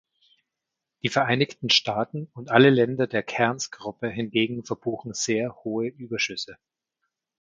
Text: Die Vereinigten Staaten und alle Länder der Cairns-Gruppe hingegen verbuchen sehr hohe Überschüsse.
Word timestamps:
Die 1.03 1.09
Vereinigten 1.09 1.69
Staaten 1.69 2.31
und 2.33 2.49
alle 2.49 2.71
Länder 2.71 3.05
der 3.05 3.21
Cairns-Gruppe 3.21 4.09
hingegen 4.09 4.63
verbuchen 4.65 5.13
sehr 5.13 5.63
hohe 5.63 5.89
Überschüsse. 5.89 6.57